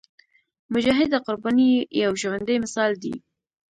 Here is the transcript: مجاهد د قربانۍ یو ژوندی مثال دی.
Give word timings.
مجاهد 0.73 1.07
د 1.11 1.15
قربانۍ 1.25 1.71
یو 2.03 2.11
ژوندی 2.21 2.55
مثال 2.63 2.91
دی. 3.03 3.13